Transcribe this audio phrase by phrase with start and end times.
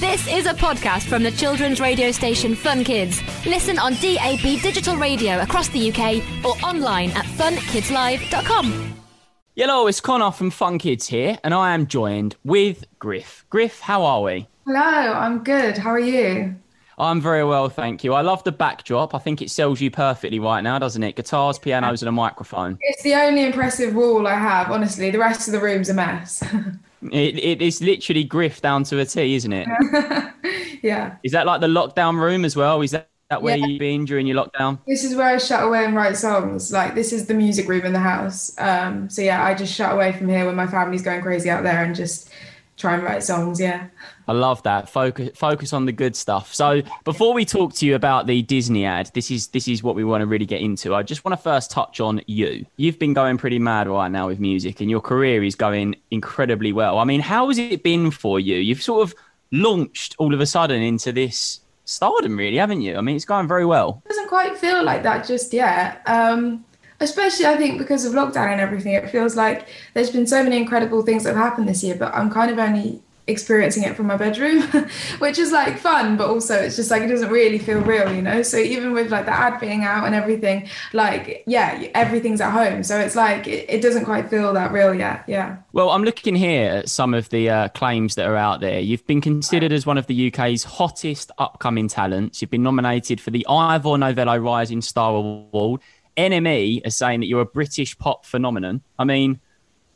[0.00, 3.22] This is a podcast from the children's radio station Fun Kids.
[3.46, 8.94] Listen on DAB digital radio across the UK or online at funkidslive.com.
[9.54, 13.46] Hello, it's Connor from Fun Kids here, and I am joined with Griff.
[13.48, 14.46] Griff, how are we?
[14.66, 15.78] Hello, I'm good.
[15.78, 16.54] How are you?
[16.98, 18.12] I'm very well, thank you.
[18.12, 19.14] I love the backdrop.
[19.14, 21.16] I think it sells you perfectly right now, doesn't it?
[21.16, 22.76] Guitars, pianos, and a microphone.
[22.82, 25.10] It's the only impressive wall I have, honestly.
[25.10, 26.44] The rest of the room's a mess.
[27.12, 29.68] It, it is literally Griff down to a T, isn't it?
[30.82, 31.16] yeah.
[31.22, 32.80] Is that like the lockdown room as well?
[32.82, 33.66] Is that, that where Yeah.
[33.66, 34.78] you've been during your lockdown?
[34.86, 36.72] This is where I shut away and write songs.
[36.72, 38.54] Like, this is the music room in the house.
[38.58, 41.62] Um, so, yeah, I just shut away from here when my family's going crazy out
[41.64, 42.30] there and just
[42.76, 43.60] try and write songs.
[43.60, 43.86] Yeah.
[44.28, 44.88] I love that.
[44.88, 46.54] Focus focus on the good stuff.
[46.54, 49.94] So before we talk to you about the Disney ad, this is this is what
[49.94, 50.94] we want to really get into.
[50.94, 52.66] I just want to first touch on you.
[52.76, 56.72] You've been going pretty mad right now with music and your career is going incredibly
[56.72, 56.98] well.
[56.98, 58.56] I mean, how has it been for you?
[58.56, 59.14] You've sort of
[59.52, 62.96] launched all of a sudden into this stardom really, haven't you?
[62.96, 64.02] I mean, it's going very well.
[64.04, 66.02] It doesn't quite feel like that just yet.
[66.06, 66.64] Um,
[67.00, 68.94] especially, I think, because of lockdown and everything.
[68.94, 72.14] It feels like there's been so many incredible things that have happened this year, but
[72.14, 74.62] I'm kind of only experiencing it from my bedroom,
[75.18, 78.22] which is like fun, but also it's just like it doesn't really feel real, you
[78.22, 78.42] know?
[78.42, 82.82] So even with like the ad being out and everything, like, yeah, everything's at home.
[82.82, 85.24] So it's like it, it doesn't quite feel that real yet.
[85.26, 85.56] Yeah.
[85.72, 88.78] Well, I'm looking here at some of the uh, claims that are out there.
[88.78, 92.40] You've been considered as one of the UK's hottest upcoming talents.
[92.40, 95.80] You've been nominated for the Ivor Novello Rising Star Award.
[96.16, 98.82] NME are saying that you're a British pop phenomenon.
[98.98, 99.40] I mean,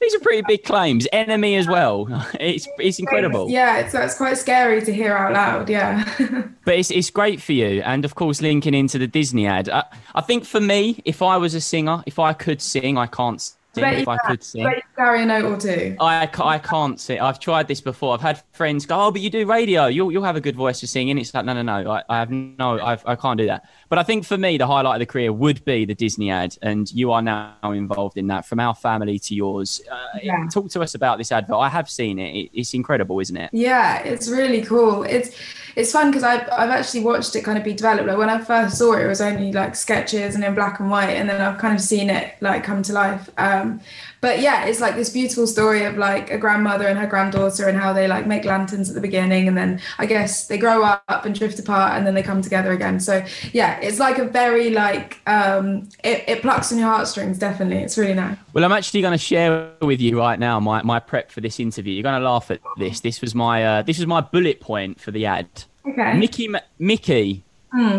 [0.00, 1.06] these are pretty big claims.
[1.12, 2.06] Enemy as well.
[2.40, 3.50] It's it's incredible.
[3.50, 5.68] Yeah, it's, it's quite scary to hear out loud.
[5.68, 6.04] Yeah.
[6.64, 7.82] But it's, it's great for you.
[7.82, 9.68] And of course, linking into the Disney ad.
[9.68, 13.06] I, I think for me, if I was a singer, if I could sing, I
[13.06, 13.40] can't
[13.76, 14.30] If I can.
[14.30, 14.64] could sing.
[14.64, 15.96] Bet you can carry a note or two.
[16.00, 17.20] I, I can't sing.
[17.20, 18.14] I've tried this before.
[18.14, 19.86] I've had friends go, "Oh, but you do radio.
[19.86, 21.90] You'll you'll have a good voice for singing." It's like, no, no, no.
[21.90, 22.80] I, I have no.
[22.80, 23.68] I've, I can't do that.
[23.88, 26.56] But I think for me, the highlight of the career would be the Disney ad,
[26.62, 28.44] and you are now involved in that.
[28.46, 30.46] From our family to yours, uh, Yeah.
[30.52, 31.56] talk to us about this advert.
[31.56, 32.34] I have seen it.
[32.34, 33.50] it it's incredible, isn't it?
[33.52, 35.04] Yeah, it's really cool.
[35.04, 35.30] It's
[35.76, 38.08] it's fun because I've I've actually watched it kind of be developed.
[38.08, 40.90] Like when I first saw it, it was only like sketches and in black and
[40.90, 43.30] white, and then I've kind of seen it like come to life.
[43.38, 43.80] Um,
[44.20, 47.78] but yeah, it's like this beautiful story of like a grandmother and her granddaughter and
[47.78, 51.24] how they like make lanterns at the beginning, and then I guess they grow up
[51.24, 53.00] and drift apart, and then they come together again.
[53.00, 57.38] So yeah, it's like a very like um, it it plucks on your heartstrings.
[57.38, 58.36] Definitely, it's really nice.
[58.52, 61.60] Well, I'm actually going to share with you right now my, my prep for this
[61.60, 61.94] interview.
[61.94, 63.00] You're going to laugh at this.
[63.00, 65.48] This was my uh, this was my bullet point for the ad.
[65.86, 66.14] Okay.
[66.14, 67.44] Mickey Ma- Mickey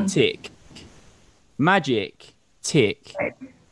[0.07, 0.49] tick,
[1.57, 2.33] Magic
[2.63, 3.15] tick,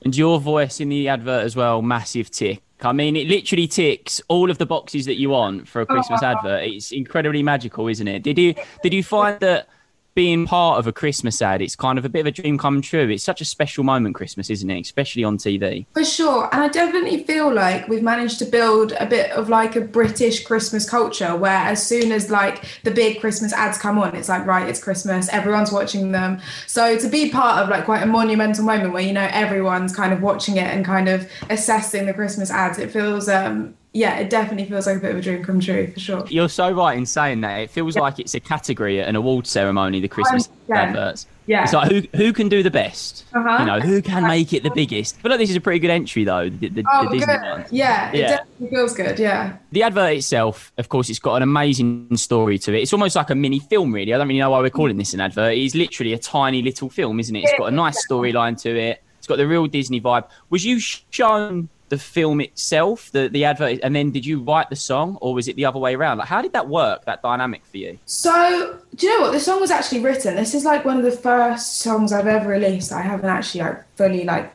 [0.03, 1.81] and your voice in the advert as well.
[1.81, 2.61] Massive tick.
[2.81, 6.23] I mean, it literally ticks all of the boxes that you want for a Christmas
[6.23, 6.63] advert.
[6.63, 8.23] It's incredibly magical, isn't it?
[8.23, 9.67] Did you did you find that
[10.15, 12.81] being part of a Christmas ad, it's kind of a bit of a dream come
[12.81, 13.09] true?
[13.09, 14.81] It's such a special moment, Christmas, isn't it?
[14.81, 15.85] Especially on TV.
[15.93, 16.49] For sure.
[16.51, 20.45] And I definitely feel like we've managed to build a bit of like a British
[20.45, 24.45] Christmas culture where as soon as like the big Christmas ads come on, it's like,
[24.45, 26.39] right, it's Christmas, everyone's watching them.
[26.67, 30.13] So to be part of like quite a monumental moment where, you know, everyone's kind
[30.13, 34.29] of watching it and kind of assessing the Christmas ads, it feels, um, yeah, it
[34.29, 36.25] definitely feels like a bit of a dream come true for sure.
[36.29, 37.57] You're so right in saying that.
[37.57, 40.75] It feels like it's a category at an award ceremony, the Christmas 100%.
[40.77, 41.27] adverts.
[41.47, 41.63] Yeah.
[41.63, 43.25] It's like who who can do the best?
[43.33, 43.57] Uh-huh.
[43.59, 45.17] You know, who can make it the biggest?
[45.21, 46.47] But look, this is a pretty good entry though.
[46.47, 47.41] The, the, Oh, the Disney good.
[47.41, 47.65] one.
[47.71, 49.19] Yeah, it definitely feels good.
[49.19, 49.57] Yeah.
[49.73, 52.83] The advert itself, of course, it's got an amazing story to it.
[52.83, 54.13] It's almost like a mini film, really.
[54.13, 55.57] I don't really know why we're calling this an advert.
[55.57, 57.43] It's literally a tiny little film, isn't it?
[57.43, 59.03] It's got a nice storyline to it.
[59.17, 60.27] It's got the real Disney vibe.
[60.49, 64.75] Was you shown the film itself, the the advert, and then did you write the
[64.75, 66.19] song, or was it the other way around?
[66.19, 67.05] Like, how did that work?
[67.05, 67.99] That dynamic for you?
[68.05, 69.31] So, do you know what?
[69.33, 70.35] The song was actually written.
[70.35, 72.91] This is like one of the first songs I've ever released.
[72.91, 74.53] I haven't actually like fully like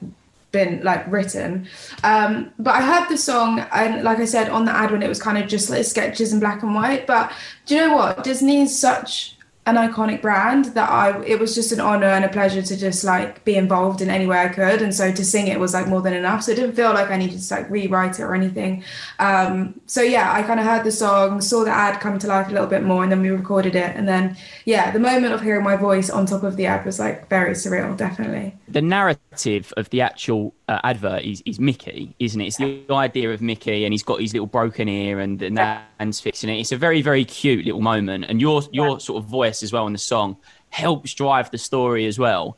[0.54, 1.68] been like written.
[2.04, 5.08] Um, but I heard the song and like I said on the ad when it
[5.08, 7.06] was kind of just like sketches in black and white.
[7.06, 7.32] But
[7.66, 8.24] do you know what?
[8.24, 9.36] Disney's such
[9.66, 13.02] an iconic brand that I it was just an honor and a pleasure to just
[13.02, 14.82] like be involved in any way I could.
[14.82, 16.42] And so to sing it was like more than enough.
[16.42, 18.84] So it didn't feel like I needed to like rewrite it or anything.
[19.18, 22.48] Um so yeah I kind of heard the song saw the ad come to life
[22.48, 23.96] a little bit more and then we recorded it.
[23.96, 26.98] And then yeah the moment of hearing my voice on top of the ad was
[26.98, 28.54] like very surreal definitely.
[28.68, 32.46] The narrative of the actual uh, advert is, is Mickey, isn't it?
[32.46, 36.20] It's the idea of Mickey, and he's got his little broken ear, and the Nan's
[36.20, 36.58] fixing it.
[36.58, 39.86] It's a very, very cute little moment, and your your sort of voice as well
[39.86, 40.36] in the song
[40.70, 42.56] helps drive the story as well.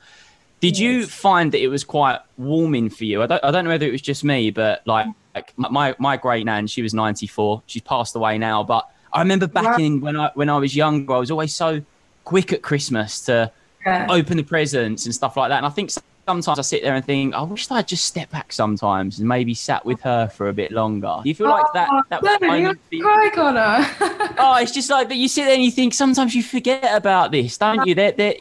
[0.60, 3.22] Did you find that it was quite warming for you?
[3.22, 6.16] I don't, I don't know whether it was just me, but like, like my my
[6.16, 7.62] great nan, she was ninety four.
[7.66, 11.12] She's passed away now, but I remember back in when I when I was younger,
[11.12, 11.82] I was always so
[12.24, 13.52] quick at Christmas to
[13.84, 14.06] yeah.
[14.08, 15.58] open the presents and stuff like that.
[15.58, 15.90] And I think
[16.26, 19.54] sometimes I sit there and think, I wish I'd just step back sometimes and maybe
[19.54, 21.20] sat with her for a bit longer.
[21.22, 21.88] Do you feel like that?
[21.90, 23.86] Oh, that was no, you're cry, Connor.
[24.38, 27.30] oh, it's just like, but you sit there and you think sometimes you forget about
[27.30, 27.94] this, don't you?
[27.94, 28.34] They're, they're,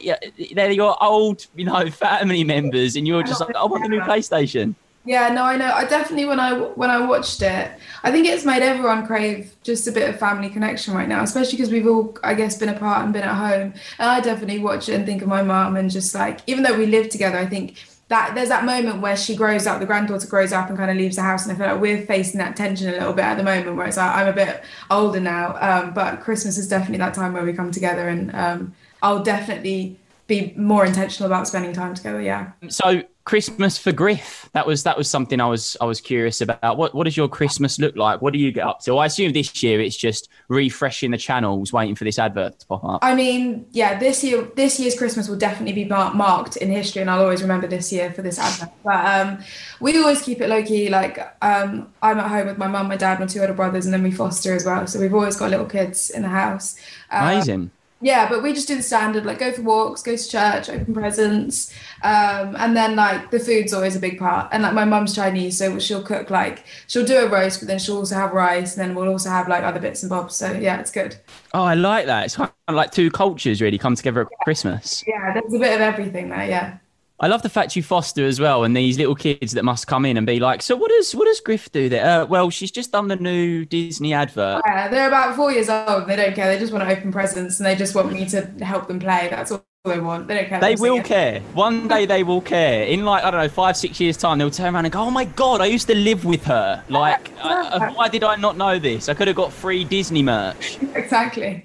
[0.54, 4.00] they're your old, you know, family members, and you're just like, I want the new
[4.00, 4.74] PlayStation.
[5.06, 5.72] Yeah, no, I know.
[5.72, 7.70] I definitely when I when I watched it,
[8.02, 11.58] I think it's made everyone crave just a bit of family connection right now, especially
[11.58, 13.72] because we've all, I guess, been apart and been at home.
[14.00, 16.76] And I definitely watch it and think of my mum and just like, even though
[16.76, 17.76] we live together, I think
[18.08, 20.96] that there's that moment where she grows up, the granddaughter grows up and kind of
[20.96, 23.36] leaves the house, and I feel like we're facing that tension a little bit at
[23.36, 26.98] the moment, where it's like I'm a bit older now, um, but Christmas is definitely
[26.98, 31.72] that time where we come together, and um, I'll definitely be more intentional about spending
[31.72, 32.20] time together.
[32.20, 32.52] Yeah.
[32.68, 34.48] So Christmas for Griff.
[34.52, 36.78] That was that was something I was I was curious about.
[36.78, 38.22] What what does your Christmas look like?
[38.22, 38.98] What do you get up to?
[38.98, 42.84] I assume this year it's just refreshing the channels, waiting for this advert to pop
[42.84, 43.04] up.
[43.04, 47.10] I mean, yeah, this year this year's Christmas will definitely be marked in history, and
[47.10, 48.70] I'll always remember this year for this advert.
[48.84, 49.38] But um,
[49.80, 50.88] we always keep it low key.
[50.88, 53.92] Like um, I'm at home with my mum, my dad, my two older brothers, and
[53.92, 54.86] then we foster as well.
[54.86, 56.76] So we've always got little kids in the house.
[57.10, 57.70] Um, Amazing
[58.00, 60.92] yeah, but we just do the standard, like go for walks, go to church, open
[60.92, 61.72] presents,
[62.02, 64.48] um, and then like the food's always a big part.
[64.52, 67.78] And like my mum's Chinese, so she'll cook like she'll do a roast, but then
[67.78, 70.36] she'll also have rice, and then we'll also have like other bits and bobs.
[70.36, 71.16] So yeah, it's good.
[71.54, 72.26] Oh, I like that.
[72.26, 74.44] It's kind of like two cultures really come together at yeah.
[74.44, 75.02] Christmas.
[75.06, 76.46] Yeah, there's a bit of everything there.
[76.46, 76.78] Yeah.
[77.18, 80.04] I love the fact you foster as well, and these little kids that must come
[80.04, 82.70] in and be like, "So what does what does Griff do there?" Uh, well, she's
[82.70, 84.62] just done the new Disney advert.
[84.66, 86.06] Yeah, they're about four years old.
[86.06, 86.46] They don't care.
[86.52, 89.28] They just want to open presents, and they just want me to help them play.
[89.30, 90.28] That's all they want.
[90.28, 90.60] They don't care.
[90.60, 91.40] They will care.
[91.54, 92.84] One day they will care.
[92.84, 95.10] In like I don't know, five six years time, they'll turn around and go, "Oh
[95.10, 96.84] my god, I used to live with her.
[96.90, 99.08] Like, I, why did I not know this?
[99.08, 101.64] I could have got free Disney merch." Exactly.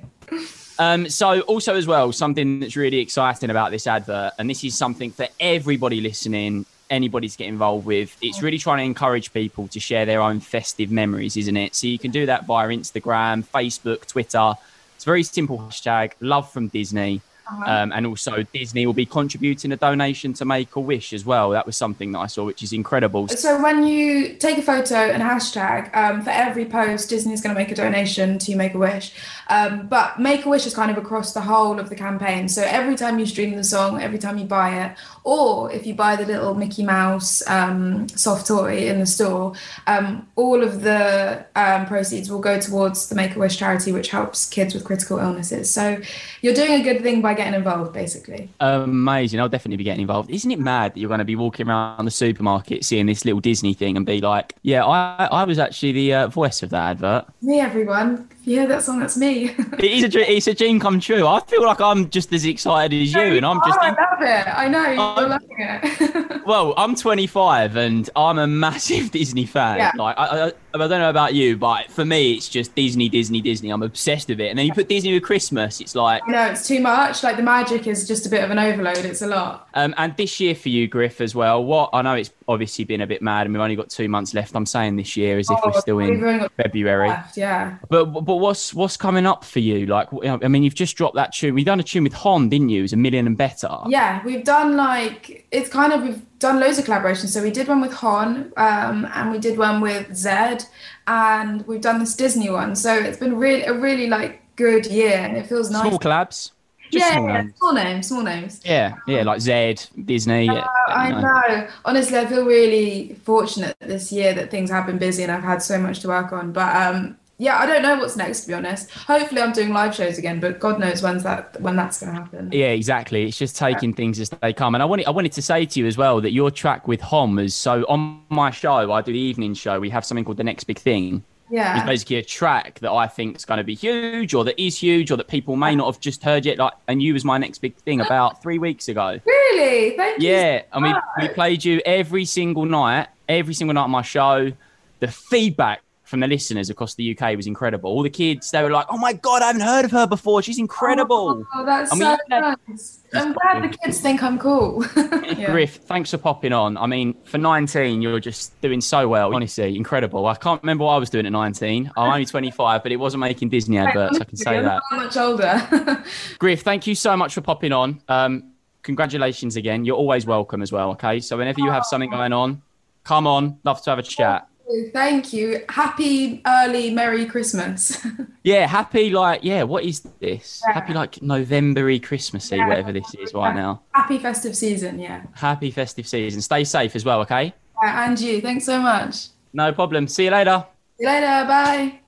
[0.81, 4.75] Um, so also as well, something that's really exciting about this advert, and this is
[4.75, 8.17] something for everybody listening, anybody to get involved with.
[8.19, 11.75] It's really trying to encourage people to share their own festive memories, isn't it?
[11.75, 14.55] So you can do that via Instagram, Facebook, Twitter.
[14.95, 17.21] It's a very simple hashtag, love from Disney.
[17.51, 17.63] Uh-huh.
[17.67, 21.49] Um, and also, Disney will be contributing a donation to Make a Wish as well.
[21.49, 23.27] That was something that I saw, which is incredible.
[23.27, 27.53] So, when you take a photo and hashtag, um, for every post, Disney is going
[27.53, 29.13] to make a donation to Make a Wish.
[29.49, 32.47] Um, but Make a Wish is kind of across the whole of the campaign.
[32.47, 35.93] So, every time you stream the song, every time you buy it, or if you
[35.93, 39.53] buy the little Mickey Mouse um, soft toy in the store,
[39.87, 44.09] um, all of the um, proceeds will go towards the Make a Wish charity, which
[44.09, 45.69] helps kids with critical illnesses.
[45.69, 46.01] So,
[46.41, 48.49] you're doing a good thing by getting involved, basically.
[48.59, 49.39] Amazing.
[49.39, 50.29] I'll definitely be getting involved.
[50.29, 53.39] Isn't it mad that you're going to be walking around the supermarket seeing this little
[53.39, 56.91] Disney thing and be like, yeah, I, I was actually the uh, voice of that
[56.91, 57.25] advert?
[57.41, 58.29] Me, everyone.
[58.43, 59.49] Yeah, that song, that's me.
[59.79, 61.27] it is a, it's a dream come true.
[61.27, 63.77] I feel like I'm just as excited as you, and I'm just.
[63.79, 64.57] Oh, I love it.
[64.57, 66.41] I know you're loving it.
[66.45, 69.77] well, I'm 25 and I'm a massive Disney fan.
[69.77, 69.91] Yeah.
[69.95, 73.41] Like, I, I, I don't know about you, but for me, it's just Disney, Disney,
[73.41, 73.69] Disney.
[73.69, 74.49] I'm obsessed with it.
[74.49, 76.27] And then you put Disney with Christmas, it's like.
[76.27, 77.21] No, it's too much.
[77.23, 78.99] Like the magic is just a bit of an overload.
[78.99, 79.67] It's a lot.
[79.75, 81.63] Um, and this year for you, Griff, as well.
[81.63, 84.33] What I know it's obviously been a bit mad, and we've only got two months
[84.33, 84.55] left.
[84.55, 87.09] I'm saying this year as if oh, we're still in February.
[87.09, 87.77] Left, yeah.
[87.89, 89.85] But but what's what's coming up for you?
[89.85, 91.55] Like, I mean, you've just dropped that tune.
[91.55, 92.79] We've done a tune with HONNE, didn't you?
[92.79, 93.69] It was a million and better.
[93.87, 97.29] Yeah, we've done like it's kind of we've done loads of collaborations.
[97.29, 100.65] So we did one with HONNE, um, and we did one with Zedd,
[101.07, 102.75] and we've done this Disney one.
[102.75, 105.87] So it's been really a really like good year, and it feels nice.
[105.87, 106.51] Small collabs.
[106.91, 107.57] Just yeah, small, yeah, names.
[107.57, 108.61] small names, small names.
[108.65, 110.49] Yeah, yeah, like Zedd, Disney.
[110.49, 111.21] Uh, I know.
[111.21, 111.67] know.
[111.85, 115.61] Honestly, I feel really fortunate this year that things have been busy and I've had
[115.61, 116.51] so much to work on.
[116.51, 118.91] But um, yeah, I don't know what's next to be honest.
[118.91, 122.21] Hopefully, I'm doing live shows again, but God knows when's that when that's going to
[122.21, 122.49] happen.
[122.51, 123.25] Yeah, exactly.
[123.27, 123.95] It's just taking yeah.
[123.95, 124.75] things as they come.
[124.75, 127.01] And I wanted I wanted to say to you as well that your track with
[127.01, 128.91] HONNE is so on my show.
[128.91, 129.79] I do the evening show.
[129.79, 131.23] We have something called the next big thing.
[131.51, 134.59] Yeah, it's basically a track that I think is going to be huge, or that
[134.59, 136.57] is huge, or that people may not have just heard yet.
[136.57, 139.19] Like, and you was my next big thing about three weeks ago.
[139.25, 139.97] Really?
[139.97, 140.21] Thank.
[140.21, 144.01] Yeah, so I mean, we played you every single night, every single night on my
[144.01, 144.51] show.
[144.99, 145.81] The feedback
[146.11, 147.89] from the listeners across the UK was incredible.
[147.89, 150.41] All the kids, they were like, "Oh my god, I haven't heard of her before.
[150.41, 152.39] She's incredible." Oh, that's I mean, so
[152.73, 152.99] nice.
[153.13, 154.85] I'm glad the kids think I'm cool.
[154.97, 155.51] yeah.
[155.51, 156.75] Griff, thanks for popping on.
[156.75, 159.33] I mean, for 19, you're just doing so well.
[159.33, 160.25] Honestly, incredible.
[160.25, 161.91] I can't remember what I was doing at 19.
[161.95, 164.19] I'm only 25, but it wasn't making Disney adverts.
[164.19, 164.81] I can say I'm that.
[164.91, 166.03] much older.
[166.39, 168.01] Griff, thank you so much for popping on.
[168.09, 168.51] Um,
[168.83, 169.85] congratulations again.
[169.85, 170.91] You're always welcome as well.
[170.91, 172.61] Okay, so whenever you have something going on,
[173.05, 173.59] come on.
[173.63, 174.49] Love to have a chat.
[174.93, 175.63] Thank you.
[175.69, 178.05] Happy early Merry Christmas.
[178.43, 179.63] yeah, happy like yeah.
[179.63, 180.61] What is this?
[180.65, 180.73] Yeah.
[180.73, 182.67] Happy like Novembery Christmassy, yeah.
[182.67, 183.81] whatever this is right now.
[183.93, 184.99] Happy festive season.
[184.99, 185.23] Yeah.
[185.33, 186.41] Happy festive season.
[186.41, 187.21] Stay safe as well.
[187.21, 187.53] Okay.
[187.83, 188.41] Yeah, and you.
[188.41, 189.27] Thanks so much.
[189.53, 190.07] No problem.
[190.07, 190.65] See you later.
[190.97, 191.45] See you later.
[191.47, 191.99] Bye.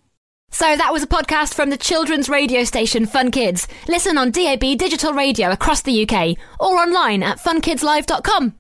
[0.52, 3.68] So that was a podcast from the children's radio station Fun Kids.
[3.88, 8.54] Listen on DAB digital radio across the UK or online at funkidslive.com.